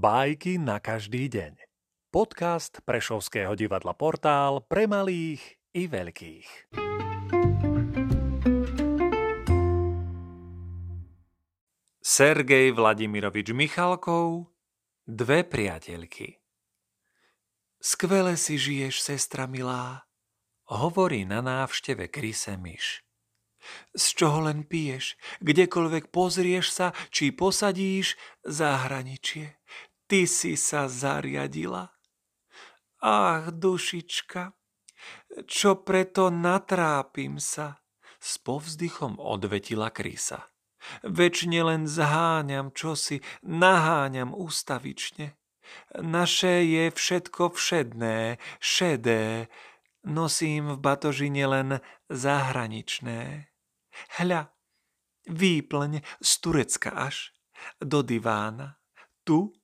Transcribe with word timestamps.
Bajky 0.00 0.56
na 0.56 0.80
každý 0.80 1.28
deň. 1.28 1.60
Podcast 2.08 2.80
Prešovského 2.88 3.52
divadla 3.52 3.92
Portál 3.92 4.64
pre 4.64 4.88
malých 4.88 5.60
i 5.76 5.84
veľkých. 5.92 6.72
Sergej 12.00 12.72
Vladimirovič 12.72 13.52
Michalkov 13.52 14.48
Dve 15.04 15.44
priateľky 15.44 16.40
Skvele 17.76 18.40
si 18.40 18.56
žiješ, 18.56 19.04
sestra 19.04 19.44
milá, 19.44 20.08
hovorí 20.72 21.28
na 21.28 21.44
návšteve 21.44 22.08
Kryse 22.08 22.56
myš. 22.56 23.04
Z 23.92 24.16
čoho 24.16 24.48
len 24.48 24.64
piješ, 24.64 25.20
kdekoľvek 25.44 26.08
pozrieš 26.08 26.72
sa, 26.72 26.96
či 27.12 27.36
posadíš 27.36 28.16
zahraničie. 28.48 29.59
Ty 30.10 30.26
si 30.26 30.58
sa 30.58 30.90
zariadila. 30.90 31.86
Ach, 32.98 33.46
dušička, 33.54 34.50
čo 35.46 35.78
preto 35.86 36.34
natrápim 36.34 37.38
sa, 37.38 37.78
s 38.18 38.42
povzdychom 38.42 39.22
odvetila 39.22 39.94
krysa. 39.94 40.50
Večne 41.06 41.62
len 41.62 41.86
zháňam 41.86 42.74
čosi, 42.74 43.22
naháňam 43.46 44.34
ústavične. 44.34 45.38
Naše 45.94 46.66
je 46.66 46.84
všetko 46.90 47.54
všedné, 47.54 48.42
šedé, 48.58 49.46
nosím 50.02 50.74
v 50.74 50.78
batožine 50.82 51.46
len 51.46 51.68
zahraničné. 52.10 53.46
Hľa, 54.18 54.50
výplň 55.30 56.02
z 56.18 56.30
Turecka 56.42 56.98
až 56.98 57.30
do 57.78 58.02
divána. 58.02 58.82
Tu 59.22 59.54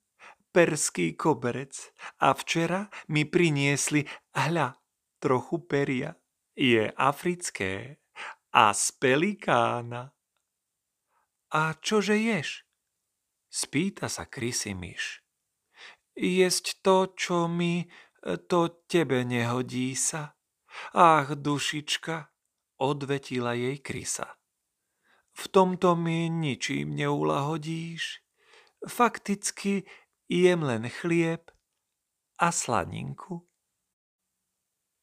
perský 0.56 1.12
koberec 1.12 1.92
a 2.24 2.32
včera 2.32 2.88
mi 3.12 3.28
priniesli, 3.28 4.08
hľa, 4.32 4.72
trochu 5.20 5.60
peria. 5.68 6.16
Je 6.56 6.88
africké 6.96 8.00
a 8.56 8.72
z 8.72 8.96
pelikána. 8.96 10.16
A 11.52 11.76
čože 11.76 12.16
ješ? 12.16 12.64
Spýta 13.52 14.08
sa 14.08 14.24
krysy 14.24 14.72
myš. 14.72 15.20
Jesť 16.16 16.80
to, 16.80 17.12
čo 17.12 17.52
mi, 17.52 17.84
to 18.48 18.80
tebe 18.88 19.28
nehodí 19.28 19.92
sa. 19.92 20.40
Ach, 20.96 21.36
dušička, 21.36 22.32
odvetila 22.80 23.52
jej 23.52 23.76
krysa. 23.84 24.40
V 25.36 25.52
tomto 25.52 25.92
mi 26.00 26.32
ničím 26.32 26.96
neulahodíš. 26.96 28.24
Fakticky 28.88 29.84
jem 30.28 30.62
len 30.62 30.90
chlieb 30.90 31.50
a 32.38 32.52
slaninku. 32.52 33.46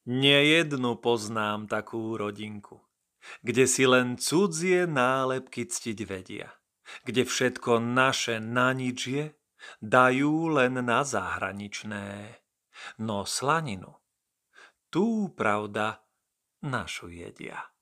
Nejednu 0.03 0.99
poznám 0.99 1.71
takú 1.71 2.19
rodinku, 2.19 2.83
kde 3.39 3.63
si 3.63 3.87
len 3.87 4.19
cudzie 4.19 4.83
nálepky 4.83 5.63
ctiť 5.63 5.99
vedia, 6.03 6.51
kde 7.07 7.23
všetko 7.23 7.79
naše 7.79 8.43
na 8.43 8.75
nič 8.75 8.99
je, 9.07 9.25
dajú 9.79 10.51
len 10.51 10.83
na 10.83 11.07
zahraničné. 11.07 12.35
No 12.99 13.23
slaninu, 13.23 13.95
tú 14.91 15.31
pravda 15.31 16.03
našu 16.59 17.07
jedia. 17.07 17.72